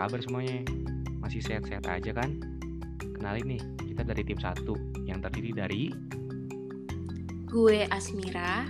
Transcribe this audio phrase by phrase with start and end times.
[0.00, 0.64] kabar semuanya?
[1.20, 2.40] Masih sehat-sehat aja kan?
[3.20, 4.72] Kenalin nih, kita dari tim satu
[5.04, 5.92] yang terdiri dari
[7.44, 8.64] Gue Asmira.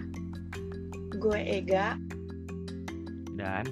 [1.14, 1.95] Gue Ega.
[3.38, 3.62] dan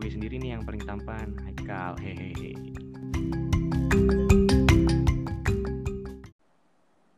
[0.00, 1.92] gue sendiri nih yang paling tampan, Haikal.
[2.00, 2.56] Hehehe.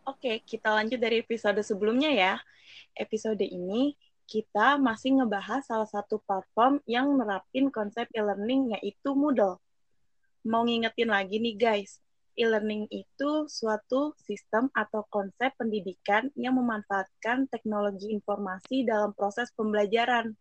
[0.03, 2.35] Oke, kita lanjut dari episode sebelumnya ya.
[2.99, 3.95] Episode ini
[4.31, 9.59] kita masih ngebahas salah satu platform yang nerapin konsep e-learning yaitu Moodle.
[10.47, 11.99] Mau ngingetin lagi nih guys,
[12.39, 20.39] e-learning itu suatu sistem atau konsep pendidikan yang memanfaatkan teknologi informasi dalam proses pembelajaran.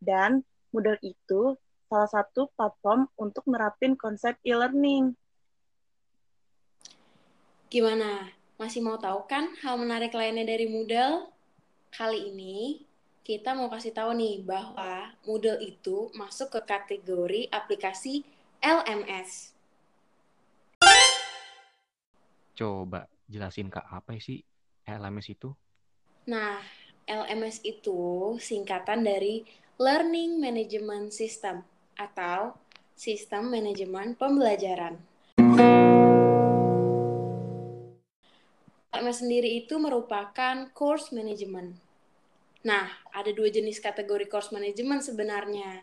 [0.00, 0.40] Dan
[0.72, 1.60] Moodle itu
[1.92, 5.12] salah satu platform untuk nerapin konsep e-learning.
[7.68, 8.32] Gimana?
[8.56, 11.28] Masih mau tahu kan hal menarik lainnya dari Moodle?
[11.92, 12.88] Kali ini
[13.30, 18.26] kita mau kasih tahu nih bahwa Moodle itu masuk ke kategori aplikasi
[18.58, 19.54] LMS.
[22.58, 24.42] Coba jelasin kak apa sih
[24.82, 25.54] LMS itu?
[26.26, 26.58] Nah,
[27.06, 29.46] LMS itu singkatan dari
[29.78, 31.62] Learning Management System
[31.94, 32.58] atau
[32.98, 34.98] Sistem Manajemen Pembelajaran.
[38.90, 41.89] LMS sendiri itu merupakan course management.
[42.60, 45.80] Nah, ada dua jenis kategori course management sebenarnya.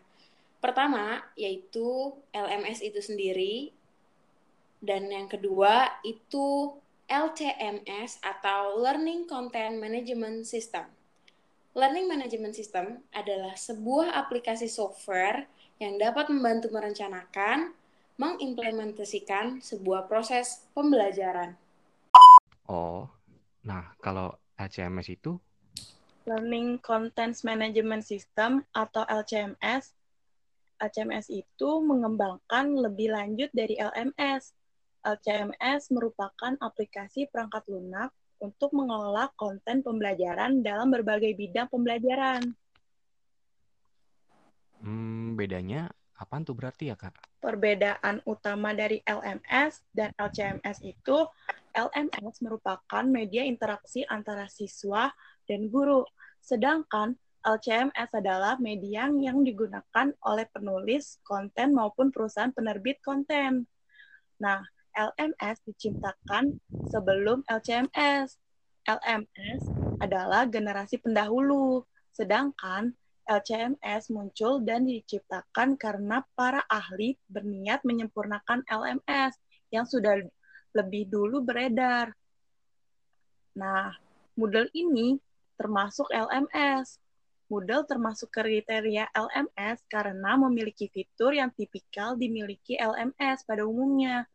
[0.61, 3.73] Pertama, yaitu LMS itu sendiri.
[4.78, 6.78] Dan yang kedua, itu
[7.09, 10.86] LCMS atau Learning Content Management System.
[11.78, 17.73] Learning Management System adalah sebuah aplikasi software yang dapat membantu merencanakan,
[18.17, 21.53] mengimplementasikan sebuah proses pembelajaran.
[22.66, 23.05] Oh,
[23.61, 25.38] nah kalau LCMS itu
[26.28, 29.95] Learning Content Management System atau LCMS.
[30.78, 34.52] LCMS itu mengembangkan lebih lanjut dari LMS.
[35.08, 38.11] LCMS merupakan aplikasi perangkat lunak
[38.43, 42.54] untuk mengelola konten pembelajaran dalam berbagai bidang pembelajaran.
[44.83, 47.14] hmm, bedanya apaan tuh berarti ya kak?
[47.38, 51.17] Perbedaan utama dari LMS dan LCMS itu,
[51.78, 55.14] LMS merupakan media interaksi antara siswa
[55.45, 56.02] dan guru,
[56.42, 63.64] sedangkan LCMS adalah media yang digunakan oleh penulis konten maupun perusahaan penerbit konten.
[64.42, 64.60] Nah,
[64.98, 66.58] LMS diciptakan
[66.89, 68.36] sebelum LCMS.
[68.88, 69.61] LMS
[70.02, 79.36] adalah generasi pendahulu, sedangkan LCMS muncul dan diciptakan karena para ahli berniat menyempurnakan LMS
[79.70, 80.23] yang sudah
[80.71, 82.16] lebih dulu beredar.
[83.60, 83.92] Nah,
[84.37, 85.20] Moodle ini
[85.58, 87.02] termasuk LMS.
[87.49, 94.27] Moodle termasuk kriteria LMS karena memiliki fitur yang tipikal dimiliki LMS pada umumnya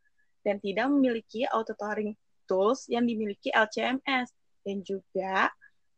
[0.43, 2.17] dan tidak memiliki auto-tutoring
[2.49, 4.33] tools yang dimiliki LCMS
[4.67, 5.53] dan juga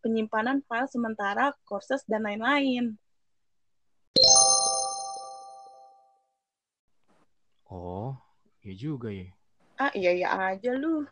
[0.05, 2.93] penyimpanan file sementara, courses, dan lain-lain.
[7.65, 8.13] Oh,
[8.61, 9.33] iya juga ya.
[9.81, 11.09] Ah, iya-iya aja lu.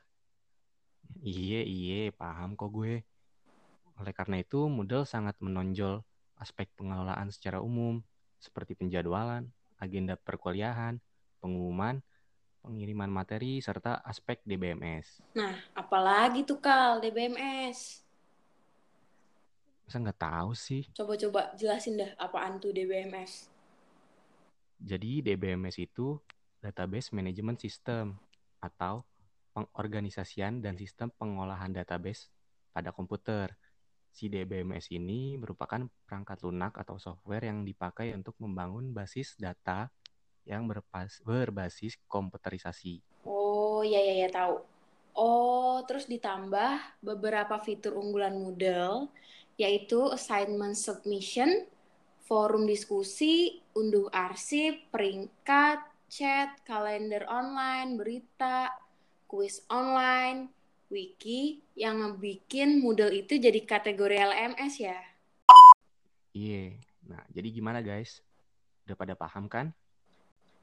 [1.25, 3.01] Iya, iya, paham kok gue.
[3.97, 6.05] Oleh karena itu, Moodle sangat menonjol
[6.37, 8.05] aspek pengelolaan secara umum,
[8.37, 9.49] seperti penjadwalan,
[9.81, 11.01] agenda perkuliahan,
[11.41, 12.03] pengumuman,
[12.61, 15.23] pengiriman materi, serta aspek DBMS.
[15.33, 18.03] Nah, apalagi tuh Kal, DBMS?
[19.93, 20.89] Masa nggak tahu sih?
[20.89, 23.45] Coba-coba jelasin dah apaan tuh DBMS.
[24.81, 26.17] Jadi DBMS itu
[26.57, 28.17] Database Management System
[28.57, 29.05] atau
[29.53, 32.33] pengorganisasian dan sistem pengolahan database
[32.73, 33.53] pada komputer.
[34.09, 39.93] Si DBMS ini merupakan perangkat lunak atau software yang dipakai untuk membangun basis data
[40.41, 42.97] yang berpas- berbasis komputerisasi.
[43.29, 44.57] Oh, iya iya ya tahu.
[45.13, 49.13] Oh, terus ditambah beberapa fitur unggulan Moodle
[49.58, 51.68] yaitu assignment submission,
[52.26, 58.70] forum diskusi, unduh arsip, peringkat, chat, kalender online, berita,
[59.29, 60.50] kuis online,
[60.94, 65.00] wiki yang ngebikin Moodle itu jadi kategori LMS ya.
[66.38, 66.78] Iya.
[67.09, 68.22] Nah, jadi gimana guys?
[68.85, 69.73] Udah pada paham kan?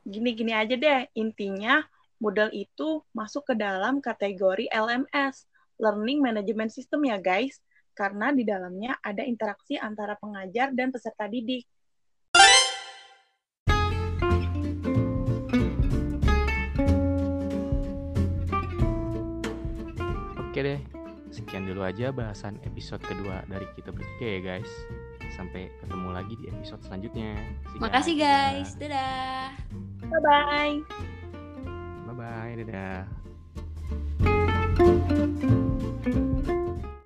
[0.06, 1.82] Gini-gini aja deh, intinya
[2.22, 5.50] Moodle itu masuk ke dalam kategori LMS,
[5.80, 7.58] Learning Management System ya guys,
[8.00, 11.68] karena di dalamnya ada interaksi antara pengajar dan peserta didik.
[20.48, 20.80] Oke deh,
[21.28, 24.72] sekian dulu aja bahasan episode kedua dari kita bertiga ya guys.
[25.36, 27.36] Sampai ketemu lagi di episode selanjutnya.
[27.76, 28.64] You Makasih Dadah.
[28.64, 29.52] guys, dadah.
[30.08, 30.76] Bye-bye.
[32.08, 33.04] Bye-bye, dadah.